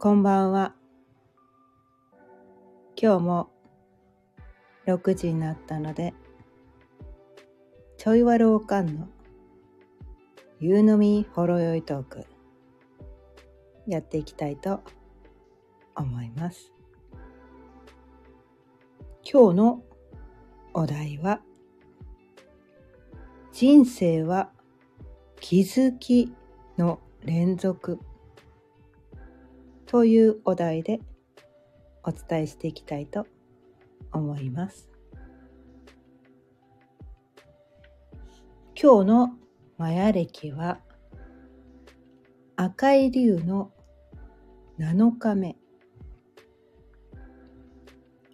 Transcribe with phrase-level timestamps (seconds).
[0.00, 0.76] こんばんは。
[2.94, 3.50] 今日も
[4.86, 6.14] 6時になったので、
[7.96, 9.08] ちょいわるおかんの
[10.60, 12.26] 夕飲みほろよいトーク
[13.88, 14.84] やっていきたいと
[15.96, 16.72] 思います。
[19.28, 19.82] 今日の
[20.74, 21.40] お題は
[23.52, 24.52] 人生は
[25.40, 26.32] 気づき
[26.76, 27.98] の連続
[29.88, 31.00] というお題で
[32.04, 33.26] お伝えしていきたいと
[34.12, 34.90] 思います。
[38.80, 39.30] 今日の
[39.78, 40.78] マヤ歴は
[42.56, 43.72] 赤い竜の
[44.78, 45.56] 7日目。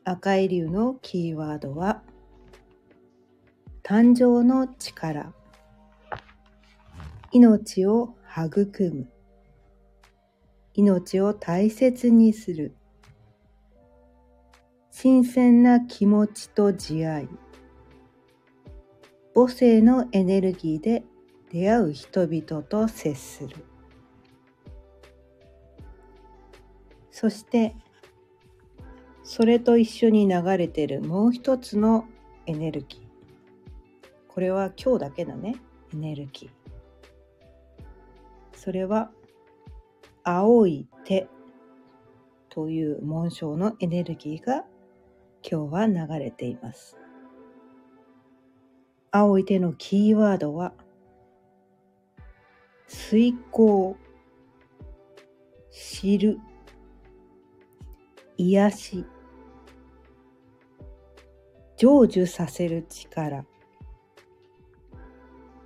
[0.02, 2.02] 赤い竜のキーワードは
[3.84, 5.32] 誕生の力。
[7.30, 9.13] 命を育む。
[10.74, 12.74] 命を大切にする。
[14.90, 17.28] 新鮮な気持ちと慈愛。
[19.34, 21.04] 母性のエネルギーで
[21.50, 23.56] 出会う人々と接する。
[27.10, 27.76] そして
[29.22, 32.06] それと一緒に流れてるもう一つの
[32.46, 33.04] エネルギー。
[34.28, 35.54] これは今日だけのね。
[35.92, 36.64] エネルギー。
[38.56, 39.12] それは
[40.26, 41.28] 青い手
[42.48, 44.64] という紋章のエネルギーが
[45.42, 46.96] 今日は流れています。
[49.10, 50.72] 青い手のキーワードは
[52.86, 53.98] 遂行、
[55.70, 56.38] 知る、
[58.38, 59.04] 癒し、
[61.76, 63.44] 成就させる力、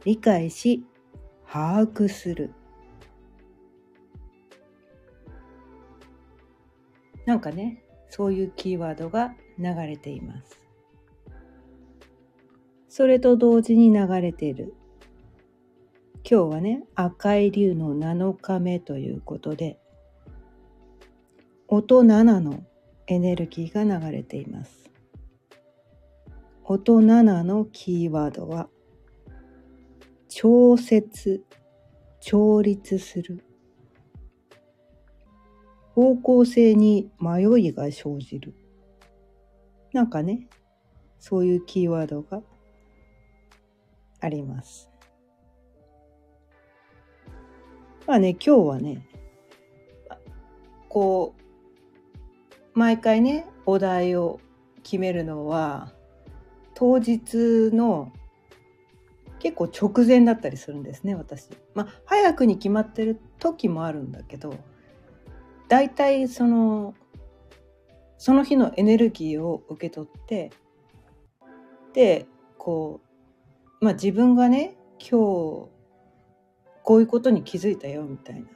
[0.04, 0.84] 理解し、
[1.46, 2.52] 把握する。
[7.28, 10.62] なんかね、そういうキーワードが流れています。
[12.88, 14.72] それと同時に流れている。
[16.24, 19.78] 今日はね、赤い竜の7日目ということで、
[21.66, 22.64] 音7の
[23.06, 24.90] エネルギーが流れています。
[26.64, 28.70] 音7のキーワードは、
[30.28, 31.44] 調節、
[32.20, 33.44] 調律する。
[35.98, 38.54] 方向性に迷いが生じる。
[39.92, 40.46] なんかね、
[41.18, 42.40] そういうキーワードが
[44.20, 44.88] あります。
[48.06, 49.08] まあね、今日はね、
[50.88, 54.38] こう、毎回ね、お題を
[54.84, 55.92] 決めるのは、
[56.74, 58.12] 当日の
[59.40, 61.48] 結構直前だったりするんですね、私。
[61.74, 64.54] まあ、早くに決まってる時もあるんだけど、
[65.68, 66.94] 大体その
[68.16, 70.50] その日のエネルギーを受け取って
[71.92, 73.00] でこ
[73.80, 75.68] うまあ自分がね今日
[76.82, 78.48] こういうことに気づいたよみたいな。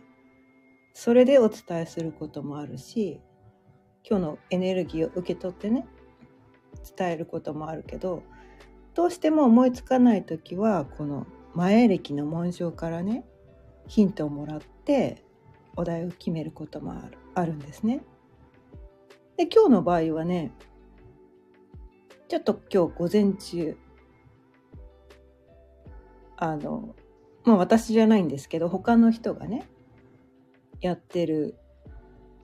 [0.95, 3.21] それでお伝えすることもあるし
[4.09, 5.87] 今日のエネルギーを受け取ってね
[6.97, 8.23] 伝えることもあるけど
[8.95, 13.25] どうしても思いつかない時はこの前歴の紋章からね
[13.87, 15.25] ヒントをもらって
[15.77, 18.05] お題を決めることもあるあるんですね。
[19.37, 20.53] で今日の場合はね
[22.29, 23.77] ちょっと今日午前中
[26.37, 26.95] あの
[27.45, 29.67] まあ私じゃないんですけど他の人がね
[30.81, 31.57] やってる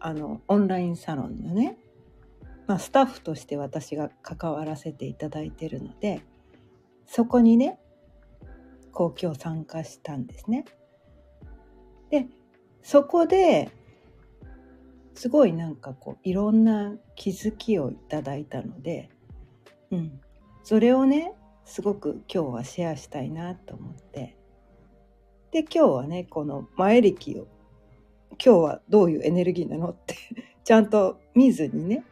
[0.00, 1.76] あのオンラインサロンのね、
[2.66, 6.22] まあ、スタッフとして私が関わらせていただいてるので
[7.06, 7.78] そこにね
[8.92, 10.64] こう今日参加したんですね。
[12.10, 12.26] で
[12.90, 13.70] そこで
[15.12, 19.10] すごいなんかこういろんな気づきをいただいたので、
[19.90, 20.18] うん、
[20.62, 21.34] それをね
[21.66, 24.38] すごく今日はシェアしたいなと思って。
[25.50, 27.46] で今日はねこの前歴を
[28.42, 30.16] 今日はどういうエネルギーなのって
[30.64, 32.06] ちゃんと見ずにね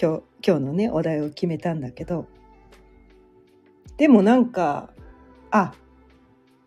[0.00, 2.24] 今日今日のねお題を決めたんだけど。
[3.98, 4.88] でもなんか
[5.50, 5.74] あ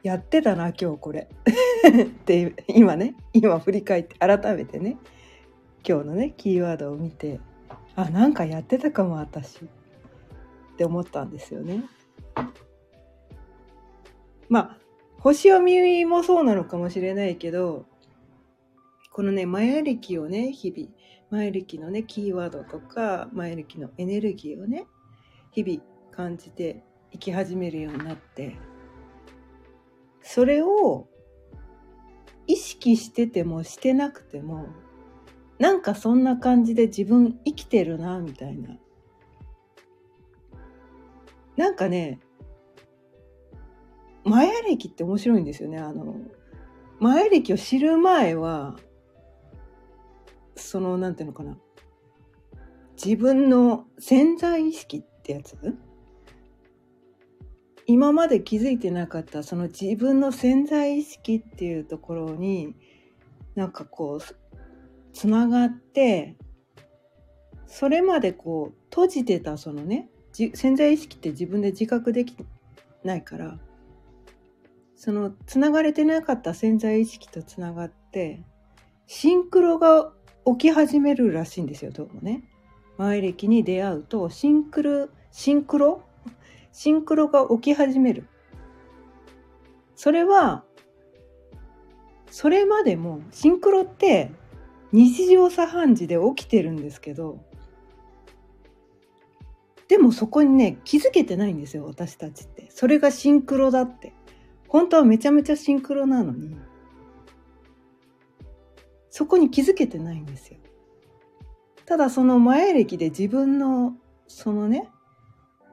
[0.07, 1.27] やってたな今日これ
[2.01, 4.97] って今ね今振り返って改めてね
[5.87, 7.41] 今日のねキーワードを見て
[7.95, 9.67] あなんかやってたかも私っ
[10.77, 11.83] て思ったんですよね。
[14.47, 14.77] まあ
[15.19, 17.85] 星読みもそうなのかもしれないけど
[19.11, 20.89] このねマヤ暦をね日々
[21.31, 24.87] マヤ暦のねキーワードとかマヤ暦のエネルギーをね
[25.51, 25.81] 日々
[26.11, 28.55] 感じて生き始めるようになって
[30.27, 31.07] それを
[32.47, 34.67] 意識しててもしてなくても
[35.57, 38.77] なんかそんな感じで自分生きてるなみたいな。
[41.55, 42.19] なんかね
[44.25, 45.79] マヤ歴って面白いんですよね。
[45.79, 46.15] あの
[46.99, 48.75] マヤ歴を知る前は
[50.55, 51.57] そのなんていうのかな。
[53.01, 55.55] 自分の潜在意識ってやつ
[57.87, 62.75] 今まで気づいてなかったその自分の潜在意識っていうところに
[63.55, 64.57] なんかこう
[65.13, 66.35] つながって
[67.65, 72.35] それまでこう閉じてたそのね潜在意識って自分で自覚でき
[73.03, 73.57] ないから
[74.95, 78.43] そのつながれてなかった潜在意識とつながって
[79.05, 80.11] シンクロが
[80.45, 82.43] 起き始めるらしいんですよどうもね。
[82.97, 86.01] 前歴に出会うとシンクルシンクロ
[86.77, 88.27] シンクロが起き始める。
[89.95, 90.63] それは
[92.29, 94.31] それまでもシンクロって
[94.91, 97.43] 日常茶飯事で起きてるんですけど
[99.87, 102.67] でもそこにね気づけてないんですよ私たちって。
[102.69, 104.13] それがシンクロだって。
[104.67, 106.55] 本当はめちゃめちゃシンクロなのに
[109.09, 110.59] そこに気づけてないんですよ。
[111.87, 113.95] ただその前歴で自分の
[114.27, 114.91] そのね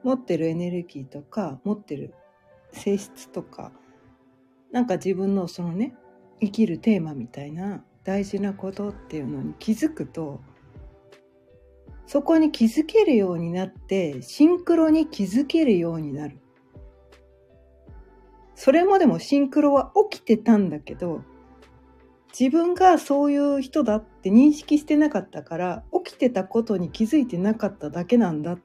[0.05, 2.15] 持ってるエネルギーとか持ってる
[2.73, 3.73] 性質とか
[4.71, 5.95] なんか自分のそのね
[6.41, 10.41] 生きるテーマみたいな大事なことっていうのに気づくと
[12.07, 16.39] そこに気づけるようになってシンクロに気づけるようになる。
[18.55, 21.23] それまでもシンクロは起きてたんだけど
[22.39, 28.59] 自分がそういう人だって認識してなかったから起きてたことに気づいてなかっただけなんだっ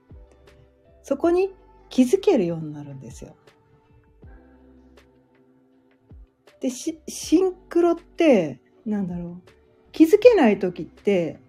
[1.10, 1.50] そこに
[1.90, 3.36] 気づけるようになるんですよ。
[6.62, 6.92] でシ
[7.42, 9.52] ンクロってなんだろう
[9.92, 11.40] 気づけない時って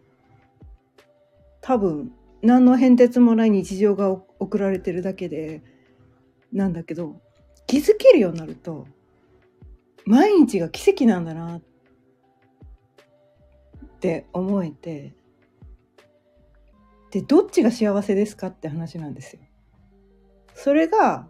[1.61, 2.11] 多分
[2.41, 4.09] 何の変哲もない日常が
[4.39, 5.63] 送られてるだけで
[6.55, 7.21] なんだけど
[7.67, 8.87] 気づけるようになると
[10.06, 11.63] 毎日が奇跡なんだなっ
[14.01, 15.13] て思えて
[17.11, 19.43] でどっちが幸せですかって話なんですよ。
[20.62, 21.27] それが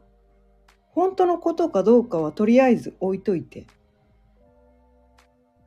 [0.89, 3.69] 本当のことかどうかはとりあえず置いといて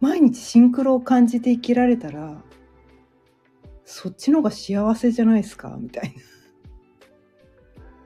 [0.02, 2.44] 毎日シンクロを感じて生きられたら
[3.86, 5.78] そっちの方が幸せじゃないですか？
[5.80, 6.14] みたい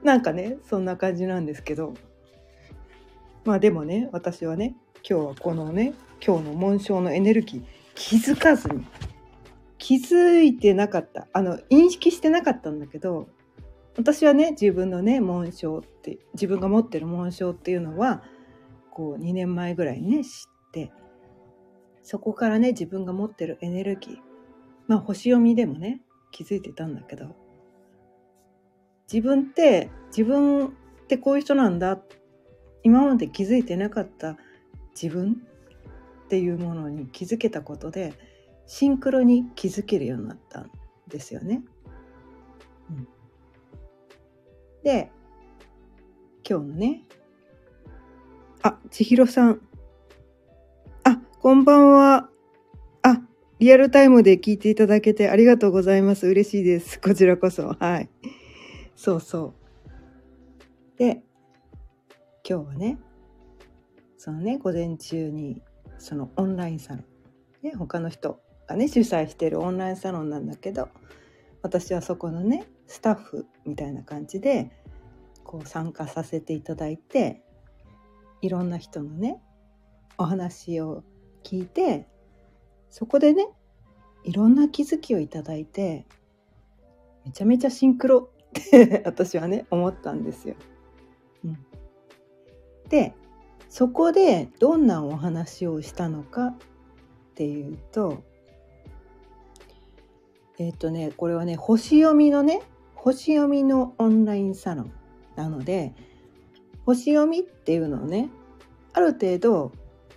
[0.03, 0.13] な。
[0.13, 1.95] なんかねそんな感じなんですけど。
[3.43, 4.75] まあでもね私はね
[5.09, 5.93] 今日はこのね
[6.23, 7.63] 今日の紋章のエネルギー
[7.95, 8.85] 気づかずに
[9.77, 11.27] 気づいてなかった。
[11.33, 13.29] あの認識してなかったんだけど
[13.97, 18.23] 私はね自分のね紋章って自分が持ってる紋章っていうのは
[18.91, 20.91] こう2年前ぐらいね知って
[22.03, 24.17] そこからね自分が持ってるエネルギー
[24.87, 26.01] まあ星読みでもね
[26.31, 27.35] 気づいてたんだけど
[29.11, 30.69] 自分って自分っ
[31.07, 31.99] てこういう人なんだ
[32.83, 34.37] 今まで気づいてなかった
[34.99, 35.41] 自分
[36.25, 38.13] っていうものに気づけたことで
[38.67, 40.71] シンクロに気づけるようになったん
[41.07, 41.63] ですよね。
[44.87, 45.11] で
[46.49, 47.01] 今日のね
[48.61, 49.59] あ千尋さん
[51.03, 52.29] あこんばんは。
[53.03, 53.19] あ、
[53.59, 56.25] リアルタイムで聞いていただけてありがとうございます。
[56.25, 57.01] 嬉しいです。
[57.01, 57.75] こちらこそ。
[57.77, 58.09] はい。
[58.95, 59.53] そうそ
[60.95, 60.97] う。
[60.97, 61.21] で、
[62.49, 62.97] 今日はね、
[64.17, 65.61] そのね、午前中に、
[65.97, 67.03] そのオンラインサロン、
[67.61, 68.39] ね、他の人
[68.69, 70.87] がね、主催してるオンラインサロンなんだけど、
[71.61, 74.71] 私はそこのね、スタッフみたいな感じで、
[75.47, 77.41] こう参加させていただいて、
[78.41, 79.41] いろんな人のね、
[80.17, 81.03] お話を
[81.43, 82.07] 聞いて
[82.89, 83.47] そこでね
[84.23, 86.05] いろんな気づきをいただいて
[87.25, 90.55] めちゃめちゃシンクロって 私はね思ったんですよ。
[91.45, 91.57] うん、
[92.89, 93.13] で
[93.69, 96.55] そこでどんなお話をしたのかっ
[97.35, 98.23] ていうと
[100.57, 102.61] えっ、ー、とねこれはね星読みのね
[102.95, 104.91] 星読みのオンラインサロン
[105.37, 105.93] なので
[106.85, 108.29] 星読みっていうのをね
[108.91, 109.71] ある程度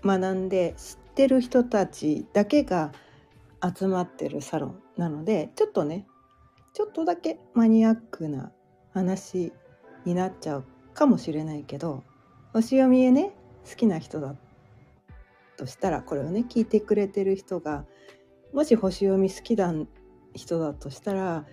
[0.05, 2.93] 学んで知ってる人たちだけが
[3.77, 6.07] 集まってるサロンなのでちょっとね
[6.73, 8.53] ちょっとだけマニアックな
[8.95, 9.53] 話
[10.05, 12.03] になっちゃうかもしれないけど
[12.53, 13.33] 星読みへね
[13.69, 14.35] 好きな人だ
[15.57, 17.85] としたらこれをね聞いてくれてる人が
[18.55, 19.75] もし星読み好きな
[20.35, 21.45] 人だとしたら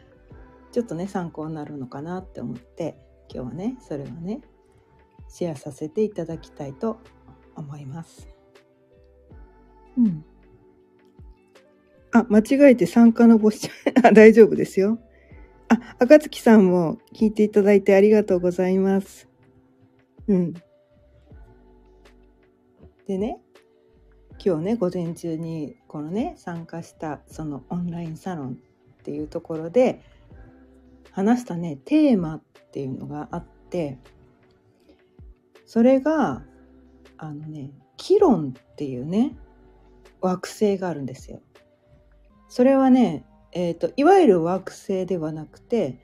[0.72, 2.98] ちょっとね参考になるのかなって思って
[3.34, 4.42] 今日はねそれをね
[5.30, 7.00] シェアさせていただきたいと
[7.56, 8.28] 思います。
[9.98, 10.26] うん。
[12.14, 13.70] あ、間違えて参加の募集、
[14.04, 15.00] あ、大丈夫ですよ。
[15.68, 19.28] あ、赤月さんも聞いていただいてありがとうございます。
[20.28, 20.54] うん。
[23.06, 23.42] でね、
[24.44, 28.52] 今日ね、午前中にこのね、参加したそのオンラインサロン
[29.00, 30.02] っていうところで
[31.12, 33.98] 話したね、テーマっっていうのがあって、
[35.66, 36.44] それが、
[37.18, 39.36] あのね、キロンっていうね、
[40.22, 41.42] 惑星があるんですよ。
[42.50, 45.98] それはね、えーと、いわゆる惑星ではなくて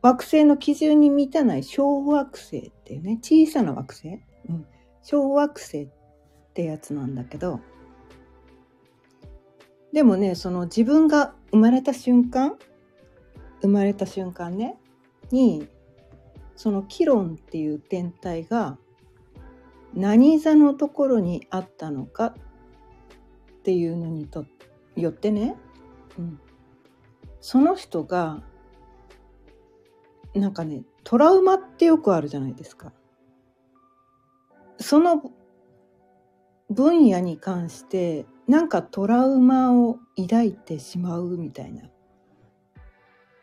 [0.00, 4.08] 惑星の基準に満たない小惑星っていうね小さな惑星、
[4.48, 4.66] うん、
[5.02, 5.88] 小惑星っ
[6.54, 7.60] てやつなんだけど
[9.92, 12.56] でもねその自分が生まれた瞬間
[13.60, 14.76] 生まれた瞬間ね
[15.32, 15.66] に
[16.54, 18.78] そのキロンっていう天体が
[19.94, 22.34] 何座のところにあったのかっ
[23.64, 24.44] ていうのにと
[24.96, 25.56] よってね、
[26.18, 26.40] うん、
[27.40, 28.42] その人が
[30.34, 32.92] なんかねトラウマってよくあるじゃないですか。
[34.78, 35.30] その
[36.70, 41.82] 分野に関してなんかトラウマを抱いてしまうみたいな。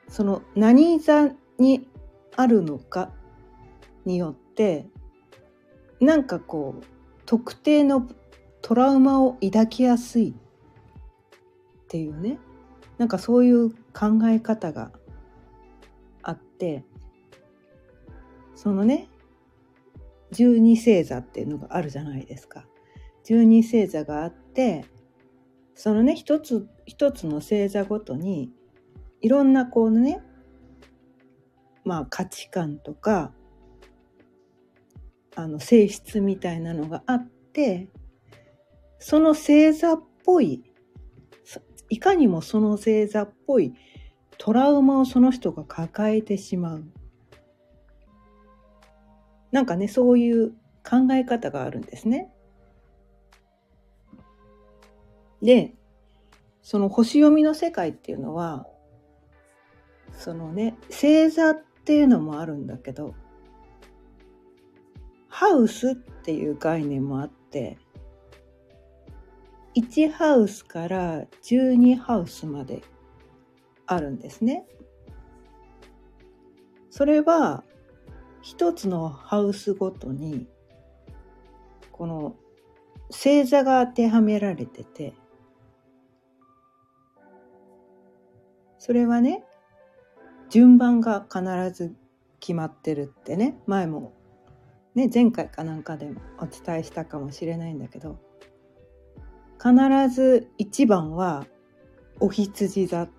[0.07, 1.87] その何座に
[2.35, 3.11] あるのか
[4.05, 4.87] によって
[5.99, 6.83] なんかこう
[7.25, 8.07] 特定の
[8.61, 10.33] トラウマを抱きやすいっ
[11.87, 12.39] ていうね
[12.97, 14.91] なんかそういう考え方が
[16.21, 16.83] あって
[18.55, 19.09] そのね
[20.31, 22.65] 十二星座っていうのがあるじゃないですか。
[23.23, 24.85] 十二星座があって
[25.75, 28.51] そのね一つ一つの星座ごとに
[29.21, 30.21] いろんなこうね
[31.89, 33.33] まあ価値観とか
[35.35, 37.87] あの性質みたいなのがあって
[38.99, 40.63] その星座っぽい
[41.89, 43.73] いかにもその星座っぽい
[44.37, 46.83] トラウマをその人が抱えてしまう。
[49.51, 50.51] なんかね、そういう
[50.87, 52.31] 考え方があるんですね。
[55.41, 55.73] で、
[56.61, 58.67] その星読みの世界っていうのは、
[60.13, 61.55] そのね、星座
[61.89, 63.15] っていうのもあるんだけど、
[65.27, 67.79] ハウスっていう概念もあって、
[69.75, 72.83] 1ハウスから12ハウスまで
[73.87, 74.67] あるんですね。
[76.91, 77.63] それは
[78.43, 80.47] 一つのハウスごとに
[81.91, 82.35] この
[83.09, 85.15] 星座が当てはめられてて
[88.77, 89.43] それはね
[90.49, 91.95] 順番が必ず
[92.39, 94.13] 決まってるってね前も。
[94.95, 98.19] ね前回かなんかでもお伝えしたかもしれないんだけど。
[99.61, 99.73] 必
[100.13, 101.45] ず1番は
[102.19, 103.09] お羊座っ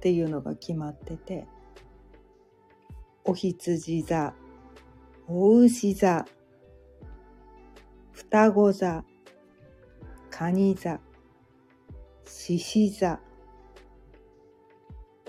[0.00, 1.46] ていうのが決まってて。
[3.24, 4.34] お羊座
[5.26, 6.26] お牛座
[8.12, 9.02] 双子座
[10.30, 11.00] 蟹座
[12.26, 13.20] 獅子座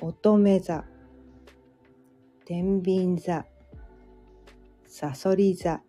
[0.02, 0.95] 乙女座。
[2.46, 3.44] 天秤座
[4.86, 5.82] さそり座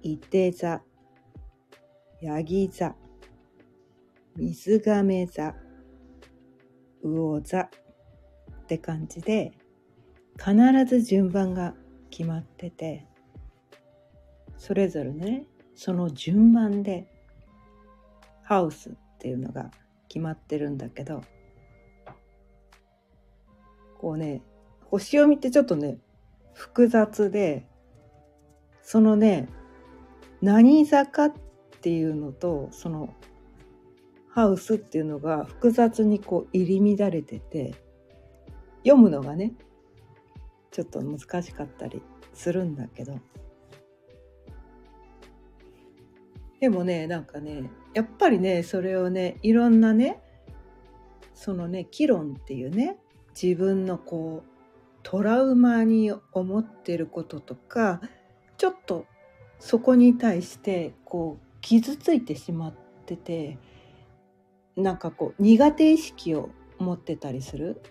[0.00, 0.80] いて座
[2.22, 2.94] ヤギ座
[4.34, 5.54] 水亀座
[7.02, 7.68] 魚座っ
[8.66, 9.52] て感じで
[10.38, 10.54] 必
[10.86, 11.74] ず順番が
[12.08, 13.06] 決まってて
[14.56, 17.06] それぞれねその順番で
[18.42, 19.70] ハウスっていうのが
[20.08, 21.22] 決まってるんだけど
[23.98, 24.40] こうね
[24.90, 25.98] 星読みってちょっとね
[26.52, 27.66] 複雑で
[28.82, 29.48] そのね
[30.42, 31.32] 何座かっ
[31.80, 33.14] ていうのとその
[34.28, 37.74] ハウスっていうのが複雑にこう入り乱れてて
[38.78, 39.52] 読むのがね
[40.70, 42.02] ちょっと難しかったり
[42.34, 43.18] するんだけど。
[46.60, 50.20] でもねなんかねやっぱりねそれをねいろんなね
[51.34, 52.98] そのね議論っていうね
[53.40, 54.49] 自分のこう
[55.02, 58.00] トラウマに思ってることとか
[58.56, 59.06] ちょっと
[59.58, 62.74] そこに対してこう傷ついてしまっ
[63.06, 63.58] てて
[64.76, 67.82] なんかこう苦手意識を持ってたりする。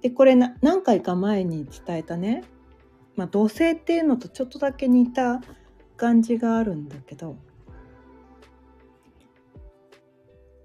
[0.00, 2.44] でこれな何回か前に伝えたね、
[3.16, 5.40] まあ、土星っていうのとちょっとだけ似た
[5.96, 7.36] 感じがあるんだけど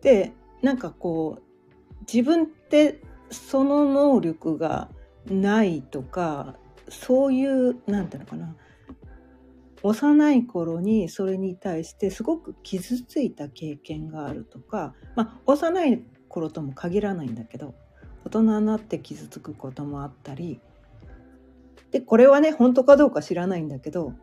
[0.02, 3.02] でなんかこう自分って
[3.34, 4.90] その能力が
[5.26, 6.56] ないとか
[6.90, 8.56] そういうなんていうのかな。
[9.84, 17.76] 幼い頃にそれに対してすごく傷ついた経験があるとか、まあ、幼い頃とも限らないんだけど
[18.24, 20.62] 大人になって傷つくこともあったり
[21.92, 24.14] でこれはね本当かどうか知らないんだけど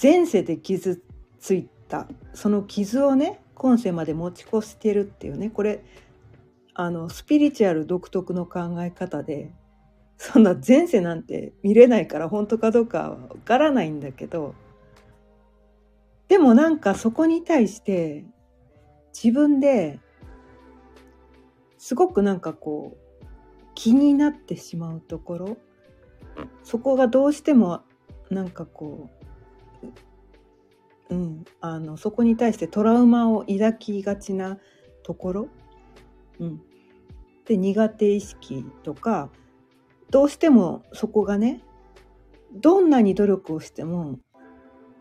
[0.00, 1.02] 前世で傷
[1.40, 5.84] ついたその傷をね今世まで持ち越してるっていうねこれ
[6.74, 9.52] あのスピリチュアル独特の考え方で
[10.16, 14.54] そんな前世なんて見れないから本当かどうかはわからないんだけど
[16.28, 18.24] でもなんかそこに対して
[19.12, 19.98] 自分で
[21.76, 23.26] すごくなんかこう
[23.74, 25.56] 気になってしまうところ
[26.62, 27.82] そこがどうしても
[28.30, 29.10] なんかこ
[31.10, 34.58] う、うん、あのそこに対してトラウマを抱きがちな
[35.02, 35.48] ところ、
[36.42, 36.60] うん、
[37.46, 39.30] で苦手意識とか
[40.10, 41.62] どうしてもそこがね
[42.52, 44.18] どんなに努力をしても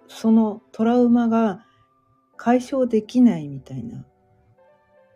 [0.07, 1.65] そのトラウマが
[2.37, 4.05] 解消できないみたいな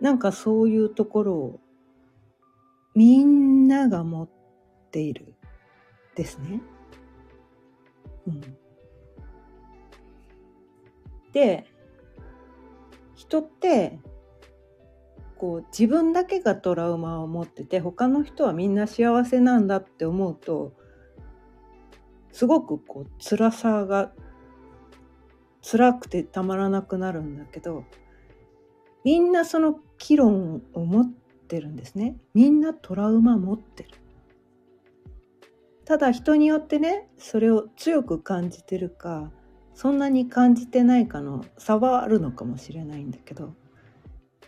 [0.02, 1.60] なんかそういうところを
[2.96, 4.30] みんなが持っ
[4.92, 5.34] ている
[6.16, 6.62] ですね。
[8.26, 8.42] うん、
[11.34, 11.66] で
[13.16, 14.00] 人って
[15.38, 20.74] こう自分だけがトラウマを持ってて他の人はみんな幸せなんだって思うと
[22.32, 24.12] すごくこう辛さが
[25.62, 27.86] 辛くてたまらなくなるんだけど
[29.04, 32.18] みんなその議論を持ってるんですね。
[32.34, 33.90] みんなトラウマ持ってる。
[35.86, 39.32] ただ人によってねそれを強く感じてるか
[39.76, 43.54] そんなに感じてないかの差はあるのかもしれないんだけど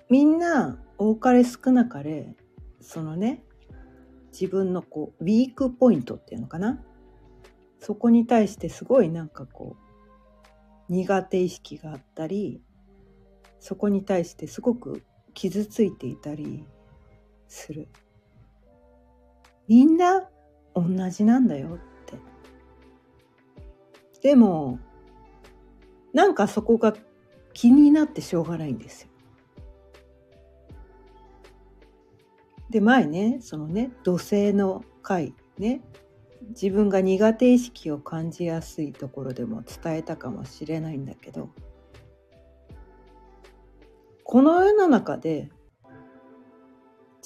[0.09, 2.35] みんな多かれ少なかれ
[2.81, 3.43] そのね
[4.31, 6.83] 自分のこうウィークポイントっていうのかな？
[7.79, 9.75] そこに対してすごいなんかこ
[10.89, 12.61] う苦手意識があったり
[13.59, 15.03] そこに対してすごく
[15.33, 16.65] 傷ついていたり
[17.47, 17.87] する。
[19.67, 20.29] みんな
[20.73, 22.15] 同じなんだよって。
[24.21, 24.79] でも
[26.13, 26.93] なんかそこが
[27.53, 29.09] 気になってしょうがないんですよ。
[32.69, 35.81] で前ねそのね土星の回ね
[36.49, 41.49] 自分が苦手意識を感じやすいところでも伝えたかもしれないんだけど
[44.23, 45.49] この世の中で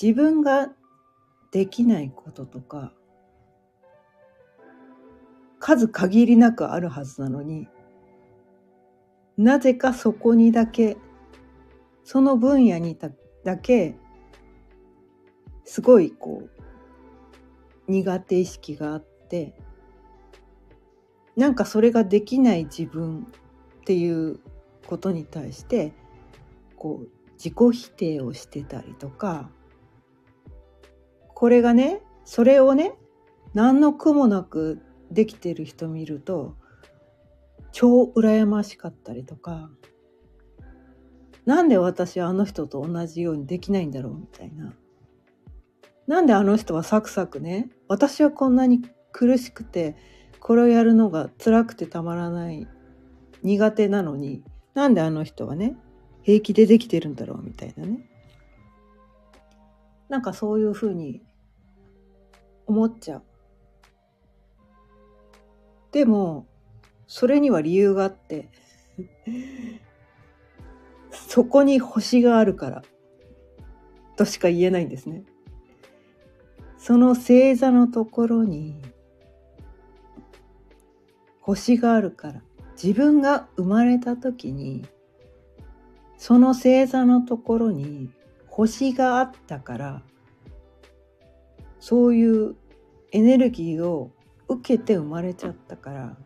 [0.01, 0.69] 自分が
[1.51, 2.93] できないこととか
[5.59, 7.67] 数限りなくあるはずなのに
[9.37, 10.97] なぜかそこにだけ
[12.03, 12.97] その分野に
[13.43, 13.95] だけ
[15.65, 16.43] すごいこ
[17.87, 19.53] う苦手意識があって
[21.35, 23.27] なんかそれができない自分
[23.81, 24.39] っていう
[24.87, 25.93] ことに対して
[26.75, 29.49] こう自己否定をしてたりとか
[31.33, 32.93] これがねそれをね
[33.53, 36.55] 何の苦もなくできてる人見ると
[37.71, 39.69] 超羨ましかったりとか
[41.45, 44.73] なんで私はあの人と同じようにできないんだろうみたいな。
[46.07, 49.95] なんであの人はサクサクね私はこんなに苦しくて
[50.39, 52.67] これをやるのが辛くてたまらない
[53.43, 55.75] 苦手なのになんであの人はね
[56.23, 58.07] 平気でできてるんだろうみたいなね。
[60.09, 61.21] なんかそういうふうに
[62.67, 63.23] 思っちゃう。
[65.91, 66.47] でも
[67.07, 68.49] それには理由があって
[71.11, 72.83] そこに星があるから
[74.17, 75.23] としか言えないんですね。
[76.83, 78.75] その星座のところに
[81.39, 82.41] 星があるから
[82.73, 84.83] 自分が生まれた時に
[86.17, 88.09] その星座のところに
[88.47, 90.01] 星があったから
[91.79, 92.55] そういう
[93.11, 94.11] エネルギーを
[94.47, 96.17] 受けて生まれちゃったから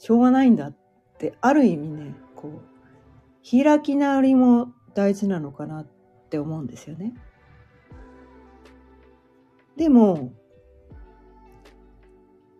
[0.00, 0.76] しょうがないんだっ
[1.18, 5.86] てある意味ねこう開き直りも大事なのかなっ
[6.30, 7.14] て思うんですよね。
[9.76, 10.32] でも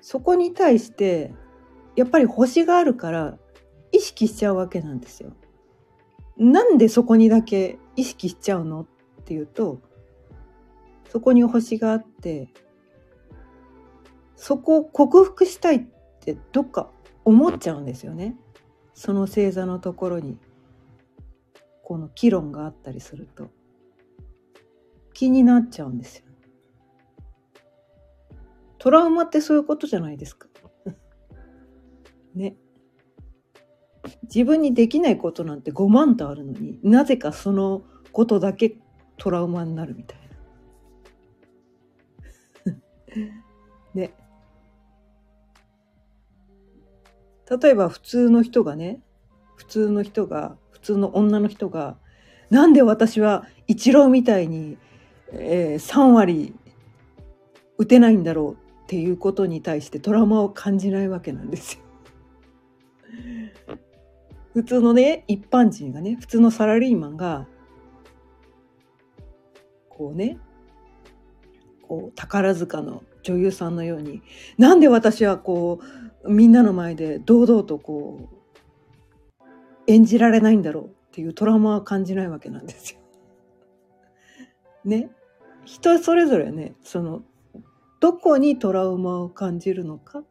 [0.01, 1.35] そこに対して
[1.95, 3.39] やっぱり星があるから
[3.93, 5.33] 意識しちゃうわけなんですよ。
[6.37, 8.81] なんでそこにだけ意識しちゃうの？
[8.81, 9.81] っていうと
[11.09, 12.49] そこに星があって
[14.35, 15.81] そこを克服したいっ
[16.21, 16.91] てどっか
[17.25, 18.37] 思っちゃうんですよね。
[18.95, 20.39] その星座のところに
[21.85, 23.51] この議論があったりすると
[25.13, 26.25] 気になっちゃうんですよ。
[28.83, 30.49] トラウマってそういうことじゃないですか。
[32.35, 32.57] ね。
[34.25, 38.77] 自分にできないことなんて5万とあるのになぜかそのことだけ
[39.19, 40.19] トラウマになるみたい
[42.65, 42.75] な。
[43.95, 44.15] ね。
[47.63, 49.01] 例えば普通の人がね
[49.55, 51.99] 普通の人が普通の女の人が
[52.51, 54.77] なんで私はイチローみたいに、
[55.29, 56.53] えー、3割
[57.79, 58.62] 打てないんだろう
[58.93, 63.77] っていうことに対してトラウマを感じないわけなんですよ。
[64.53, 67.49] 普通のね一般人がね普通のサラリーマンが
[69.89, 70.39] こうね
[71.81, 74.21] こう宝塚の女優さんのように
[74.59, 75.81] なんで私はこ
[76.23, 78.29] うみんなの前で堂々とこ
[79.41, 79.45] う
[79.87, 83.01] 演じられないんだろうっていうトラウマは感じないわけなんですよ。
[84.85, 85.09] ね
[85.65, 87.23] 人それぞれねその
[88.03, 90.25] どこにトラウマを感じるのかっ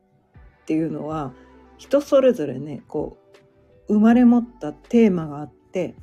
[0.65, 1.31] ていうのは
[1.77, 3.17] 人それぞれねこ
[3.87, 5.95] う生まれ持ったテーマがあって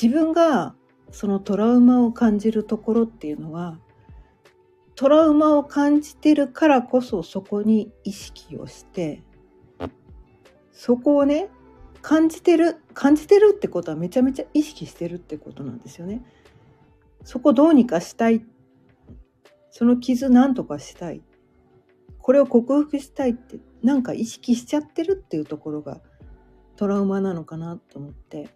[0.00, 0.76] 自分が
[1.10, 3.80] そのトラウマを感じるところっていうのは
[4.94, 9.20] トラウマを感じてるからこそそこに意識をして
[10.70, 11.48] そこをね
[12.02, 16.22] 感じてる感じてるってことはめちゃめちゃ意識してるってことなんですよね。
[17.24, 18.44] そこどうにかしたい
[19.72, 21.22] その傷なんとかしたい。
[22.18, 26.00] これを克服したいってなんか意識しちゃってるっていうところが
[26.76, 28.50] トラウマなのかなと思って。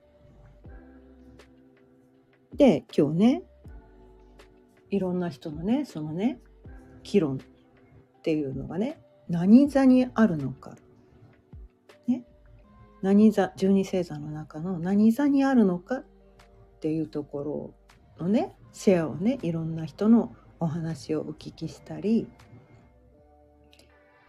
[2.55, 3.43] で今日ね
[4.91, 6.39] いろんな人のねそのね
[7.03, 7.39] 議論っ
[8.23, 10.77] ていうのがね何座にあるのか、
[12.07, 12.25] ね、
[13.03, 16.05] 何座十二星座の中の何座にあるのかっ
[16.81, 17.75] ていうとこ
[18.19, 22.29] ろのねシェアをねいろんな人のお話をお聞きしたり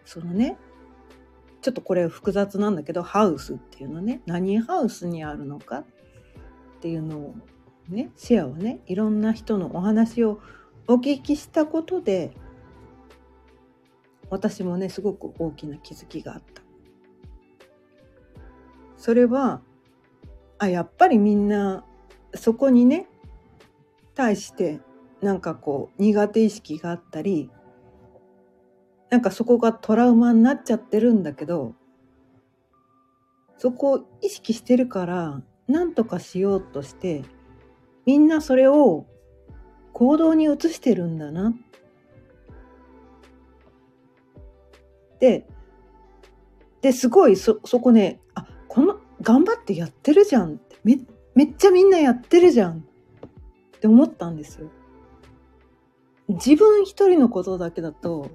[0.05, 0.57] そのね
[1.61, 5.85] ちょっとこれ複雑なんだけどハウスっていうのね何ハウスにあるのかっ
[6.81, 7.35] ていうのを
[7.89, 10.39] ねシェアをねいろんな人のお話を
[10.87, 12.31] お聞きしたことで
[14.29, 16.61] 私もねすごく大きな気づきがあった。
[18.97, 19.61] それは
[20.57, 21.85] あやっぱりみんな
[22.33, 23.07] そこにね
[24.15, 24.79] 対して
[25.21, 27.49] なんかこう苦手意識があったり
[29.09, 31.75] なんかそこがトラウマになっちゃってるんだけど
[33.57, 37.23] そこを意識してるから何とかしようとして
[38.05, 39.05] みんなそれを
[39.93, 41.53] 行動に移してるんだな
[45.19, 45.47] で
[46.81, 50.99] ですごいそそこねあこの頑張ってやってるじゃんってめ
[51.33, 52.85] めっちゃみんなやってるじゃん
[53.75, 54.69] って思ったんですよ。
[56.27, 58.29] 自分一人のことだけだと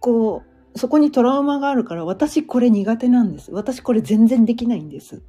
[0.00, 0.42] こ
[0.74, 3.50] うそこにトラウマがあるから私これ苦手なんです。
[3.52, 5.16] 私これ全然できないんです。
[5.16, 5.24] って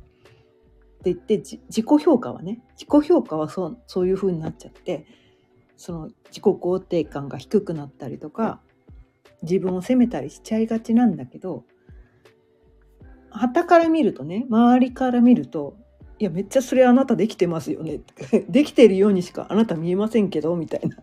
[1.06, 5.06] 言って自己評価はね自己評価はそうそういう風になっちゃって
[5.78, 8.60] その自己肯定感が低くなったりとか
[9.44, 11.64] 自分を責めたりしちゃいがちなんだけど
[13.30, 15.78] 旗から見るとね周りから見ると
[16.20, 18.02] いやめっちゃそれあなたできてますよね
[18.50, 20.98] できてるようにしかあなた見えませんけどみたいな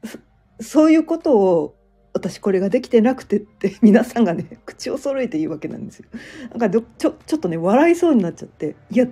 [0.60, 1.76] そういうことを
[2.14, 6.06] 私これができてなくてって 皆さんがね口を揃えて言うわけなんですよ。
[6.50, 6.82] なんかちょ
[7.26, 9.06] ちょっとね笑いそうになっちゃっていや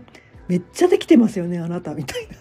[0.48, 2.36] めっちゃできてますよねあなたみたいな。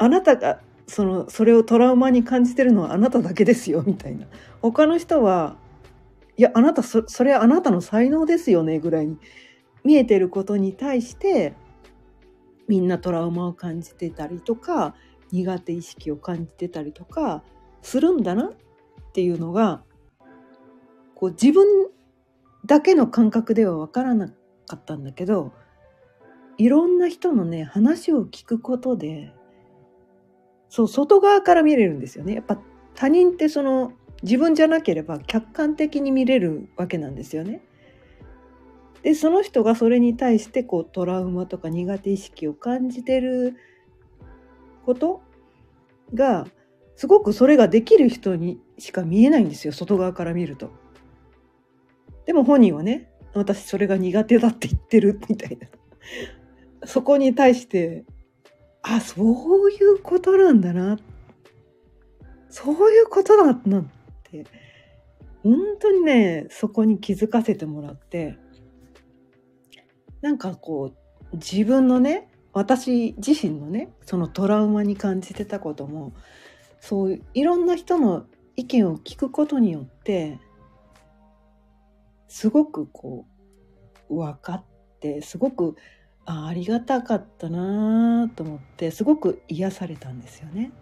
[0.00, 4.26] あなたがそのそれをトラウマに感じてるのはあなただけですよみたいな。
[4.62, 5.56] 他の人は
[6.36, 9.18] いやあなたそそれあなたの才能ですよねぐらいに
[9.84, 11.54] 見えてることに対して
[12.68, 14.94] みんなトラウマを感じてたりとか
[15.32, 17.42] 苦手意識を感じてたりとか
[17.82, 19.82] するんだなっていうのが
[21.14, 21.88] こう自分
[22.66, 25.52] だけの感覚では分からなかったんだけど
[26.58, 29.32] いろんな人のね話を聞くことで
[30.68, 32.34] そう外側から見れるんですよね。
[32.34, 32.60] やっぱ
[32.94, 37.62] 他人ってその自分じゃなければ客観的に見れるわけなんですよね。
[39.08, 43.56] でその人がそれに対してこうトラウマとか苦手意識を感じてる
[44.84, 45.22] こと
[46.12, 46.46] が
[46.94, 50.70] すごくそれができる人にしか見えないんですよ外側から見ると。
[52.26, 55.68] でも本人はね私それが苦手だって言ってるみたいな。
[56.86, 58.04] そこに対して
[58.82, 60.98] あそういうことなんだな
[62.50, 63.90] そういうことだなっ
[64.24, 64.44] て
[65.42, 68.36] 本当にねそこに気づかせてもらって
[70.20, 70.92] なんかこ
[71.32, 76.12] う自分のね私自身のねそのトラウマに感じてたことも
[76.80, 78.26] そういういろんな人の
[78.56, 80.38] 意見を聞くことによって
[82.26, 83.26] すごくこ
[84.08, 84.64] う分かっ
[85.00, 85.76] てすごく
[86.24, 90.72] あありがたかったなと思ってすごく癒されたんですよね。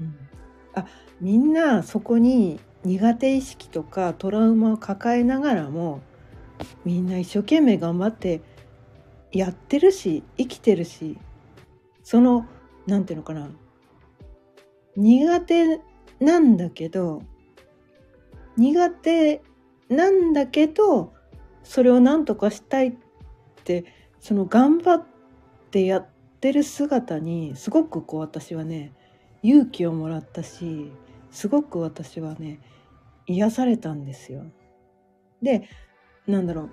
[0.00, 0.16] うん、
[0.74, 0.86] あ
[1.20, 6.00] みんなそこに苦手意識とかトラウマを抱えながらも
[6.84, 8.40] みんな一生懸命頑張って
[9.32, 11.18] やってるし生きてるし
[12.02, 12.46] その
[12.86, 13.50] 何て言うのかな
[14.96, 15.80] 苦手
[16.20, 17.22] なんだけど
[18.56, 19.42] 苦手
[19.88, 21.12] なんだけど
[21.62, 22.94] それを何とかしたいっ
[23.64, 23.84] て
[24.20, 25.04] その頑張っ
[25.70, 26.08] てやっ
[26.40, 28.92] てる姿にすごくこう私はね
[29.42, 30.92] 勇気をもらったし
[31.30, 32.60] すごく私はね
[33.26, 34.44] 癒されたんですよ。
[35.42, 35.68] で
[36.26, 36.70] なんだろう。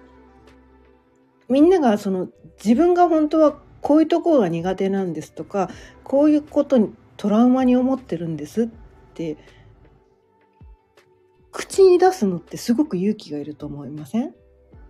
[1.49, 2.29] みんながその
[2.63, 5.69] 自分が本当はこういうところが苦手なんですとか
[6.03, 8.67] こういうことにトラウマに思ってるんですっ
[9.13, 9.37] て
[11.51, 14.33] 口に出すのってすごく勇気がいると思いません？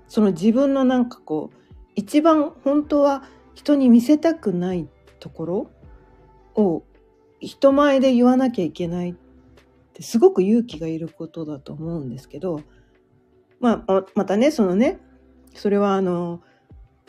[0.07, 1.57] その自分のなんかこう
[1.95, 4.87] 一番本当は人に見せたくない
[5.19, 5.71] ところ
[6.55, 6.83] を
[7.39, 9.15] 人前で言わなきゃいけないっ
[9.93, 12.61] てすごく勇気がいることだと思うんですけど
[13.59, 14.99] まあまたねそのね
[15.53, 16.41] それはあの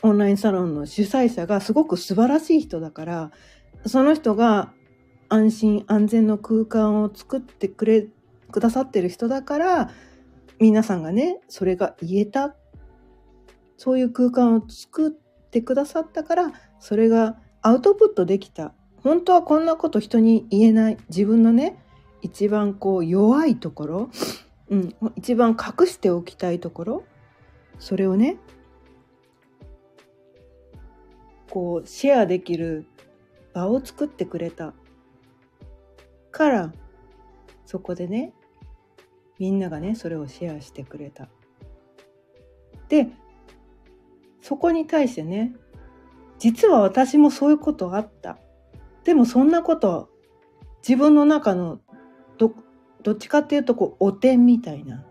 [0.03, 3.31] オンラインサロンの主催者がすごく素晴らしい人だから
[3.87, 4.73] その人が
[5.29, 8.07] 安心安全の空間を作ってくれ
[8.51, 9.91] くださってる人だから
[10.59, 12.55] 皆さんがねそれが言えた。
[13.81, 18.73] そういう空間を作ってくださったからそれがアウトプットできた。
[19.05, 20.99] 本当はこんなこと人に言えない。
[21.09, 21.79] 自分のね
[22.21, 24.11] 一番こう弱いところ、
[24.71, 27.05] うん、一番隠しておきたいところ？
[27.79, 28.37] それをね
[31.51, 32.87] こうシェアできる
[33.55, 34.75] 場を作ってくれた
[36.31, 36.73] から
[37.65, 38.35] そこでね
[39.39, 41.29] みんながねそれをシェアしてくれた。
[42.89, 43.09] で
[44.43, 45.55] そこに対してね
[46.39, 48.39] 実は私もそういうことあった。
[49.05, 50.11] でもそんなこと
[50.87, 51.81] 自分の中の
[53.03, 55.05] どっちかっていうとこうお点みたいな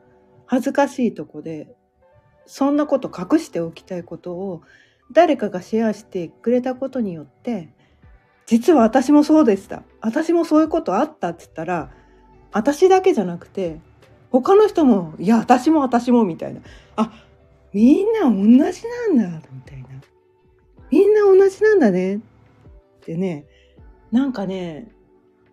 [0.46, 1.76] 恥ずかしいとこで
[2.46, 4.62] そんなこと隠しておきたいことを
[5.12, 7.70] 誰かがシェアしてくれたことによって
[8.46, 9.84] 実は私もそうでした。
[10.00, 11.92] 私もそういうことあったって言ったら
[12.54, 13.82] 私だけじゃなくて
[14.32, 16.62] 他の人もいや私も私もみたいな。
[16.96, 17.12] あ
[17.74, 19.88] みんな同じなんだみたいな。
[20.90, 22.16] みんな同じなんだね。
[22.16, 22.20] っ
[23.02, 23.46] てね
[24.12, 24.88] なんかね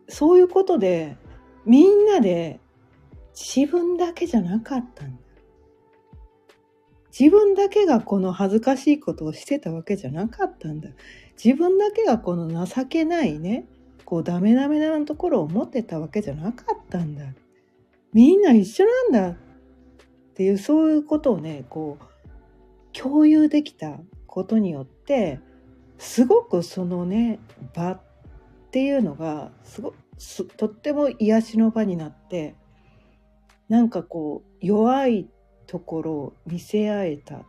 [0.09, 1.17] そういうことで
[1.67, 2.61] みんなで
[3.35, 5.25] 自分だけじゃなかったんだ
[7.19, 10.89] 自分だけがこの恥ずかしいことをしてたわけじゃなかったんだ。
[11.43, 13.67] 自分だけがこの情けないね、
[14.05, 17.25] こうダメダメなところを持ってたわけじゃなかったんだ。
[18.13, 19.37] みんな一緒なんだっ
[20.35, 25.39] ていうそういうことをね、こう共有できたことによって
[25.99, 27.39] すごくそのね
[27.75, 28.01] 場っ
[28.73, 29.97] ていうのがすごく
[30.57, 32.55] とっても癒しの場になって
[33.69, 35.29] なんかこう弱い
[35.67, 37.43] ところを見せ合えたっ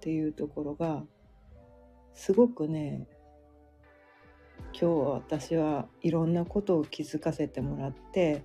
[0.00, 1.02] ていうところが
[2.14, 3.06] すごくね
[4.72, 8.44] 今日私はいろんなことを気づかせてもらって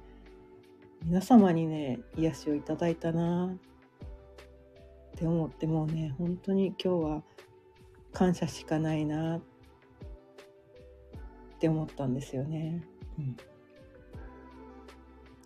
[1.04, 7.24] 皆様にね癒しをいただいたなって思ってもうね本当に今日は
[8.14, 9.42] 感謝しかないなっ
[11.60, 12.84] て思ったんですよね。
[13.18, 13.38] うん、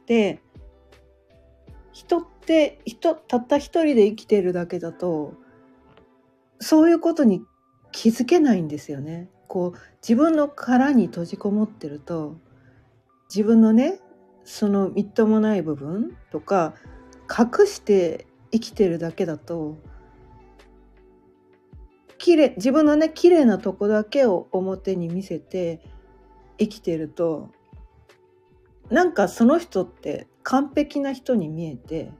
[0.05, 0.41] で
[1.91, 5.33] 人って人たった一人で生きてるだけだと
[6.59, 7.43] そういうことに
[7.91, 9.29] 気づけないんですよね。
[9.47, 12.37] こう自分の殻に閉じこもってると
[13.33, 13.99] 自分のね
[14.43, 16.75] そのみっともない部分とか
[17.27, 19.77] 隠して生きてるだけだと
[22.17, 25.81] 綺麗自分のね綺麗なとこだけを表に見せて
[26.57, 27.49] 生きてると
[28.89, 32.11] なんかその人って完璧な人に見えて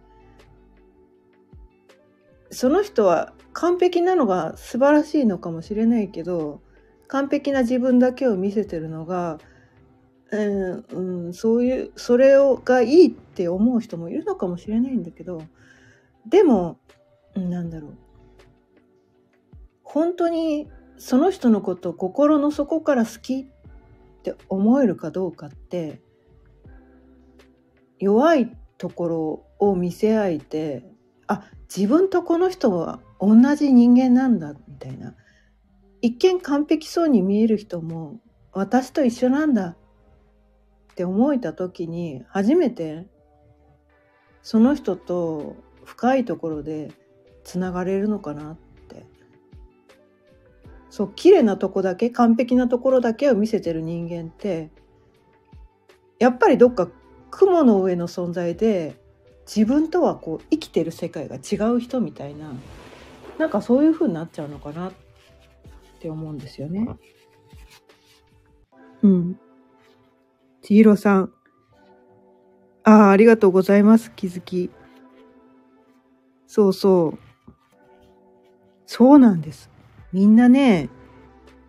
[2.51, 6.61] その人は完璧なのが素晴らしいのかもしれないけど
[7.07, 9.39] 完璧な自分だけを見せてるのが、
[10.31, 10.85] うん
[11.25, 15.41] うん、そういうそれをがいいって思う人もいるのかもしれないんだけど
[16.25, 16.79] でも
[17.35, 17.97] なんだろう。
[19.83, 26.01] 本当にその人のことを心の底から好きって思えるかどうかって
[27.99, 30.83] 弱いところを見せ合えて
[31.27, 31.43] あ
[31.75, 35.15] 自分とこの人は同じ人間なんだみたいな。
[36.01, 38.19] 一見完璧そうに見える人も
[38.53, 39.75] 私と一緒なんだ
[40.91, 43.07] って思えた時に初めて
[44.43, 46.91] その人と深いところで
[47.43, 48.67] つながれるのかなって。
[50.89, 54.71] そう綺麗なとこだけ完璧なところだけを見せてる人間って
[56.19, 56.87] やっぱりどっか
[57.31, 58.95] 雲の上の存在で
[59.45, 62.51] 自分とはこう生きてる世界が違う人みたいな
[63.37, 64.93] なんかそういう風になっちゃうのかなっ
[65.99, 66.87] て思うんですよね。
[69.03, 69.39] うん。
[70.61, 71.33] 千尋さん。
[72.83, 74.11] ああ、ありがとうございます。
[74.15, 74.71] 気づき。
[76.47, 77.19] そうそう。
[78.85, 79.69] そうなんです。
[80.13, 80.89] みんなね、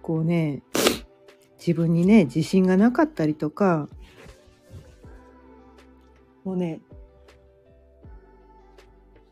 [0.00, 0.62] こうね、
[1.58, 3.88] 自分にね、自信がなかったりとか、
[6.48, 6.80] もうね、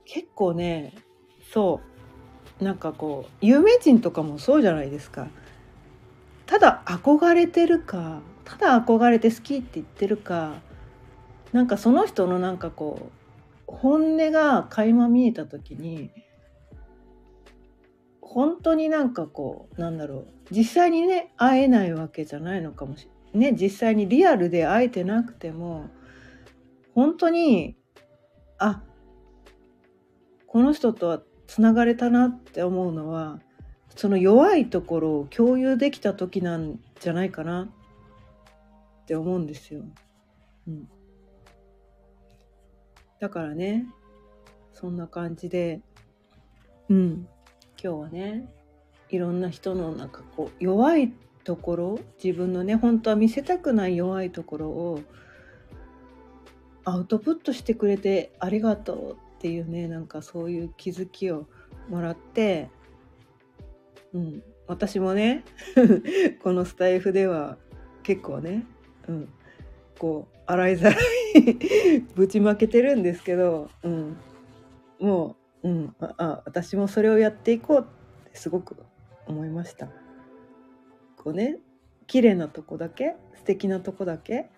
[0.04, 0.92] 結構ね、
[1.50, 1.80] そ
[2.60, 5.28] う、なんかこう、有名人とかもそうじゃないですか。
[6.44, 10.60] ただ憧れてるか、ただ憧れて好きって言ってるか、
[11.54, 13.12] なんかその人のなんかこう、
[13.66, 16.10] 本音が垣間見えた時に
[18.20, 25.90] 本当になんかこうなんだろう実際にね会えないわけじゃないのかもしれないね実際にリアルで会えてなくても
[26.96, 27.76] 本当に
[28.58, 28.82] あ
[30.46, 33.38] この人とはつながれたなって思うのは
[33.94, 37.68] その弱いところを共有できた時なんじゃないかな
[39.02, 39.82] って思うんですよ。
[40.66, 40.88] うん、
[43.20, 43.86] だからね、
[44.72, 45.80] そんな感じで、
[46.88, 47.28] うん、
[47.82, 48.52] 今日はね、
[49.10, 51.12] いろんな人のなんかこう、弱い
[51.44, 55.00] ところ、自分のね、本当は見せたくない弱いところを、
[56.86, 61.46] アウトプットしてくれてありがとうっていうね、なんかそういう気づきを
[61.88, 62.70] もらって、
[64.14, 65.44] うん、私もね
[66.42, 67.58] このスタイフでは
[68.04, 68.64] 結構ね、
[69.08, 69.28] うん、
[69.98, 74.16] こう洗いざらいぶちまけてるんですけど、うん、
[75.00, 78.76] もう、うん、あ私もそれをやっていこうってすごく
[79.26, 79.88] 思いました。
[81.16, 81.58] こうね
[82.06, 84.50] 綺麗なとこだけ素敵なとこだけ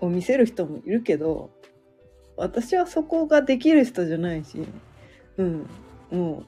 [0.00, 1.50] を見せる人もいるけど
[2.36, 4.64] 私はそこができる人じゃないし、
[5.36, 5.66] うん、
[6.10, 6.46] もう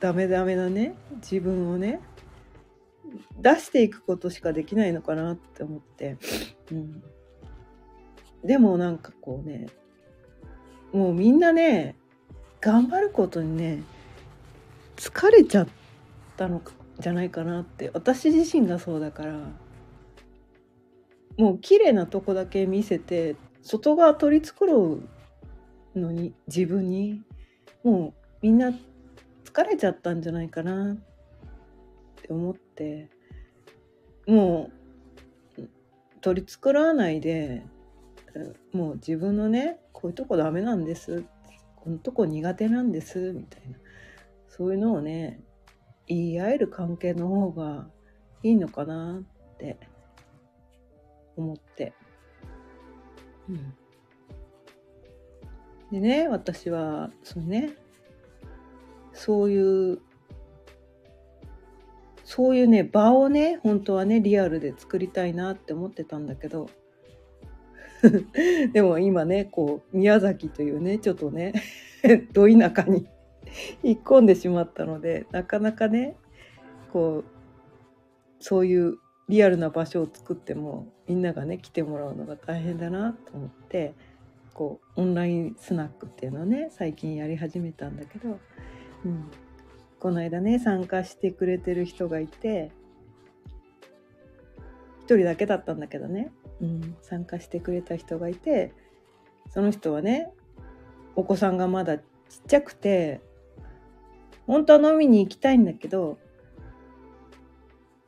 [0.00, 2.00] ダメダメなね自分をね
[3.40, 6.16] 出していくことしかできないのかなって思って、
[6.70, 7.02] うん、
[8.44, 9.66] でもなんかこうね
[10.92, 11.96] もうみんなね
[12.60, 13.82] 頑張ることにね
[14.96, 15.68] 疲れちゃっ
[16.36, 16.62] たの
[17.00, 19.40] じゃないかなって私自身がそうだから
[21.38, 24.66] もう綺麗なとこだけ見せて外側取り繕
[25.94, 27.22] うのに自分に
[27.84, 28.72] もうみんな
[29.44, 30.96] 疲れちゃったんじゃないかなっ
[32.16, 33.08] て思って
[34.26, 34.70] も
[35.58, 35.62] う
[36.20, 37.62] 取り繕わないで
[38.72, 41.24] もう自分のねこういうとこダメなんです
[41.76, 43.76] このとこ苦手なんですみたいな
[44.48, 45.40] そういうのをね
[46.06, 47.86] 言い合える関係の方が
[48.42, 49.78] いいのかなって
[51.36, 51.92] 思って。
[53.48, 53.74] うん、
[55.90, 57.74] でね私はそのね
[59.12, 59.98] そういう
[62.24, 66.70] そういうね場をね本当はねリアルで作りたいなって思ってたんだけど
[68.72, 71.52] でも今ねこう宮崎というねちょっとね
[72.32, 73.08] ど田舎に
[73.82, 76.16] 引っ込んでしまったのでなかなかね
[76.92, 77.24] こう
[78.40, 83.92] そういうリアルな場所を作ってもみんながね来てもらうのが大変だなと思って
[84.54, 88.40] こうオンラインスナックっていうのをね最近やり始めたんだけど、
[89.04, 89.30] うん、
[90.00, 92.72] この間ね参加してくれてる人がいて
[95.02, 96.32] 1人だけだったんだけどね。
[96.62, 98.72] うん、参加してくれた人がいて
[99.50, 100.30] その人はね
[101.14, 102.04] お子さんがまだちっ
[102.46, 103.20] ちゃくて
[104.46, 106.18] 本当は飲みに行きたいんだけど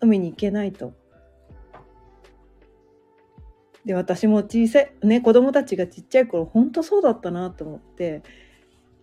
[0.03, 0.95] 飲みに行けないと。
[3.85, 8.22] で私も小さいね子供たちがちっちゃい頃本当そうだったなと思って、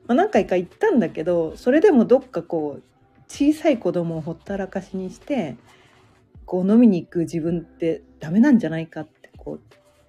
[0.07, 2.83] まあ、何回か行ったんだけどそれでもどっかこう
[3.27, 5.55] 小さい子供をほったらかしにして
[6.45, 9.59] こう飲みに行く自分ってダメなんじゃないかってこう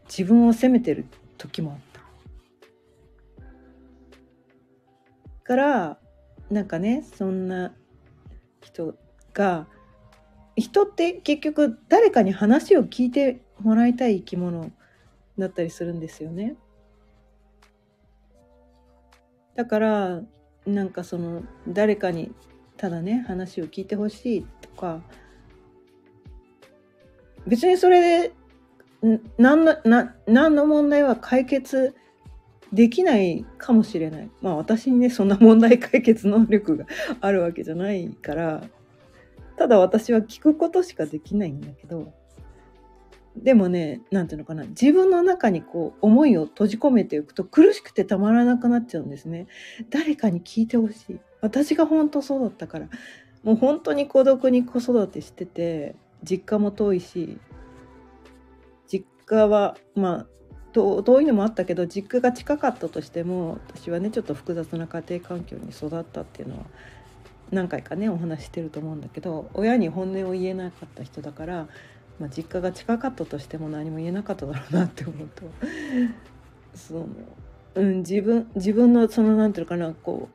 [0.09, 1.07] 自分を責めてる
[1.39, 1.93] 時もあった。
[5.45, 5.99] から
[6.51, 7.75] なんかねそんな
[8.63, 8.95] 人
[9.35, 9.67] が
[10.57, 14.71] 人って結局誰かに話を聞いてもらいたい生き物
[15.39, 16.57] だったりするんですよね。
[19.55, 20.23] だから
[20.67, 22.33] なんかその誰かに
[22.77, 25.03] ただね話を聞いてほしいとか
[27.47, 28.33] 別にそれで
[29.37, 31.95] 何のな何の問題は解決
[32.73, 36.87] できないかもしれないまあ私にねそんな問題解決能力が
[37.21, 38.63] あるわけじゃないから
[39.57, 42.15] ただ私は聞くことしかできないんだけど
[43.37, 49.47] でもね何ていうのかな自分の中にこう思いを閉じ込めていくと苦しくてたまらなくなっちゃうんですね。
[49.91, 51.21] 誰かに聞いてほしい。
[51.41, 52.89] 私が本当そうだったから。
[53.43, 57.39] もう本当に孤独に子育てしてて実家も遠いし
[58.87, 60.27] 実家はまあ
[60.73, 66.65] 遠いのもあったけど実家が近かったとしても私はねちょっと複雑な家庭環境に育ったっていうのは
[67.51, 71.69] 何回かねお話してると思うんだけど親に本音を言えなかった人だから、
[72.23, 75.43] まあ、実家が近かったとしても何も言えなかっただろうなって思うと。
[76.73, 77.09] その、
[77.75, 77.83] う。
[77.83, 80.29] ん、自分自分のその何て言うかなこ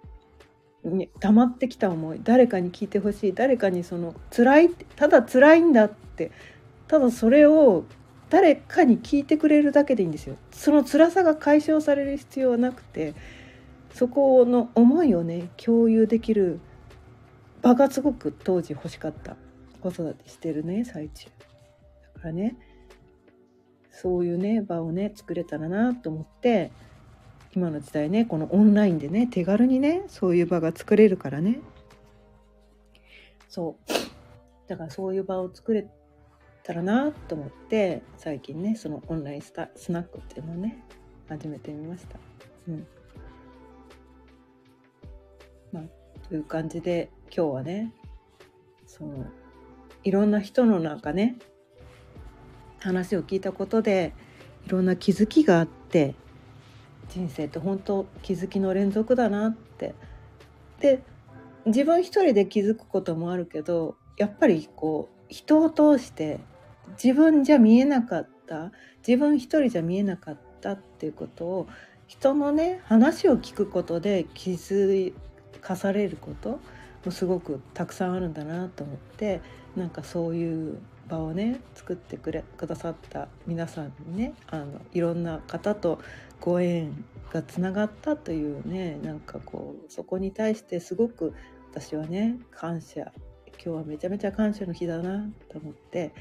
[0.84, 6.32] うに溜まってきた思い誰かに聞いてほしい誰かにその辛いただ辛いんだって
[6.90, 7.86] ただそれを
[8.30, 10.36] 誰かに聞いてくれるだけでいいんですよ。
[10.52, 13.16] その辛さが解消される必要はなくて
[13.94, 16.60] そこの思いをね共有できる
[17.62, 19.38] 場がすごく当時欲しかった。
[19.80, 21.30] 子育てしてるね最中。
[22.28, 22.56] かね。
[23.92, 26.72] そういうね場をね作れたらなと思って
[27.56, 31.60] 今の時代ねこのオンラインでね手軽にねそういう場が作れるからね。
[33.50, 34.70] そう。
[34.70, 35.88] だからそういう場を作れ
[36.64, 40.84] たらなと思って最近ねそのオンラインスタスナックっていうのをね
[41.30, 42.20] 始めてみました。
[42.68, 42.88] うん。
[45.72, 47.94] まあ、という感じで今日はね
[48.86, 49.26] その
[50.04, 51.38] いろんな人の中ね
[52.80, 54.14] 話を聞いたことで
[54.66, 56.16] いろんな気づきがあって
[57.10, 59.96] 人生って本当気づきの連続だなって。
[60.80, 61.02] で
[61.66, 66.40] 自分一人で気づくこともあるけどやっぱりこう人を通して
[67.04, 68.72] 自分じゃ見えなかった
[69.06, 71.68] 自分一人じゃ見えなかったっていうことを
[72.08, 75.14] 人のね話を聞くことで気づ
[75.60, 76.60] かされること
[77.06, 79.42] もすごくたくさんあるんだなと思って
[79.76, 86.00] なんかそういう場をね作ってくれくださった皆さんにねあのいろんな方と
[86.40, 91.34] ご縁がつながったというねなんかこうそこに対してすごく
[91.72, 93.12] 私はね感謝
[93.64, 96.14] 今日はめちゃめちゃ感謝の日だなと思って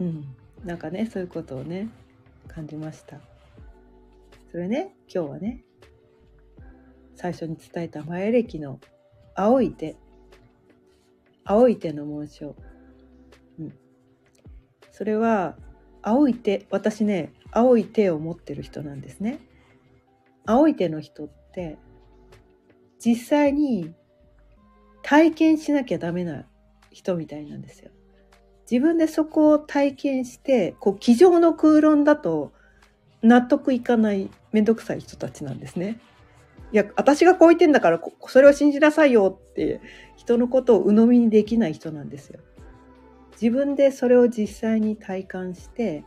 [0.00, 0.24] うん
[0.64, 1.88] なんかねそういうことをね
[2.48, 3.18] 感じました。
[4.50, 5.62] それね今日はね
[7.14, 8.80] 最初に伝えた前歴の
[9.34, 9.96] 青い手
[11.48, 12.56] 青い手の紋章、
[14.96, 15.56] それは
[16.00, 19.40] 青い手私ね青い手を持ってる人なんですね
[20.46, 21.76] 青い手の人って
[22.98, 23.92] 実際に
[25.02, 26.46] 体験しなきゃダメな
[26.90, 27.90] 人みたいなんですよ
[28.70, 32.52] 自分でそこを体験してこう机上の空論だと
[33.22, 36.00] 納得いかないめんどくさい人たちなんですね。
[36.72, 39.80] いや私がこう言ってんだからそれを信じなさいよって
[40.16, 42.40] 人のことを鵜呑みにできない人なんですよ。
[43.40, 46.04] 自分でそれを実際に体感して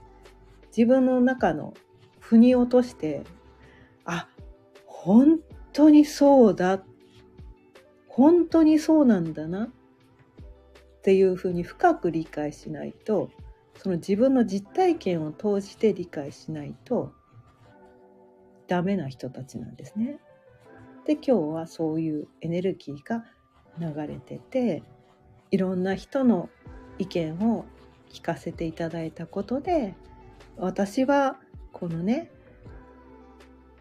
[0.75, 1.73] 自分の中の
[2.19, 3.23] 腑に落として
[4.05, 4.27] あ
[4.85, 5.39] 本
[5.73, 6.83] 当にそうだ
[8.07, 9.67] 本当にそうなんだなっ
[11.03, 13.29] ていうふうに深く理解しないと
[13.77, 17.13] その自分の実体験を通して理解しないと
[18.67, 20.19] ダメな人たちなんですね。
[21.05, 23.23] で今日はそういうエネルギーが
[23.79, 24.83] 流れてて
[25.49, 26.49] いろんな人の
[26.99, 27.65] 意見を
[28.11, 29.95] 聞かせていただいたことで
[30.57, 31.39] 私は
[31.71, 32.29] このね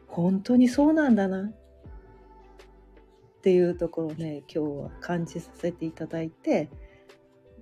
[0.07, 6.69] 本当にそうなんだなっていうところをね今日は感じさせていただいて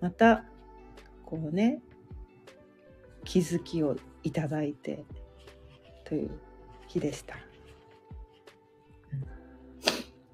[0.00, 0.44] また
[1.24, 1.80] こうね
[3.24, 5.04] 気づきをいただいて
[6.04, 6.30] という
[6.86, 7.36] 日でした、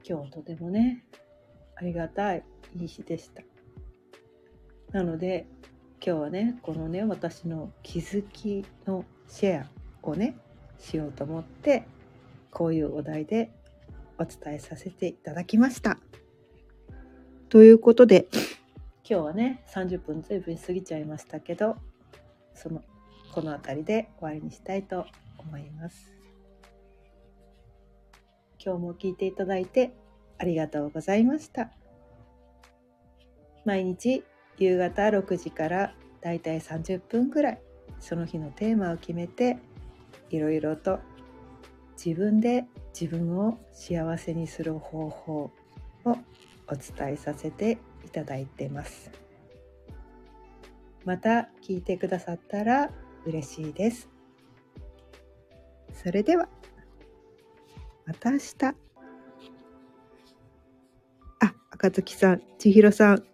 [0.06, 1.04] 今日とてもね
[1.76, 2.44] ありがたい
[2.76, 3.42] いい日でした。
[4.92, 5.46] なので
[6.04, 9.66] 今日はねこのね私の気づきのシェア
[10.02, 10.36] をね
[10.78, 11.86] しようと思って
[12.50, 13.50] こういうお題で
[14.18, 15.98] お伝えさせていただきました。
[17.48, 18.28] ということで
[19.08, 21.76] 今日はね30分ずいぶん過ぎちゃいましたけど
[22.54, 22.82] その
[23.32, 25.06] この辺りで終わりにしたいと
[25.38, 26.12] 思います。
[28.64, 29.92] 今日も聞いていただいて
[30.38, 31.70] ありがとうございました。
[33.64, 34.24] 毎日
[34.58, 37.60] 夕方6時からだいたい30分ぐらい
[38.00, 39.58] その日のテーマを決めて
[40.30, 41.00] いろいろと
[42.04, 42.64] 自分で
[42.98, 45.52] 自分を幸せにする方法を
[46.04, 46.14] お
[46.74, 49.10] 伝えさせていただいてます。
[51.04, 52.90] また聞いてくださったら
[53.24, 54.08] 嬉しいです。
[55.92, 56.48] それでは
[58.06, 58.64] また明日。
[61.40, 63.24] あ、赤月さん、千尋さん、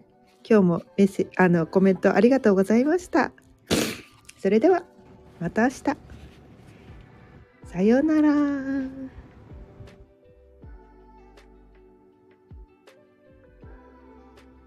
[0.49, 3.33] 今日もメッセあのコメントありがとうございました。
[4.39, 4.83] それでは、
[5.41, 5.83] また明日。
[7.67, 9.18] さようなら。